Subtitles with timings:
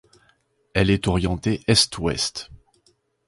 [0.73, 2.49] Elle est orientée Est-Ouest.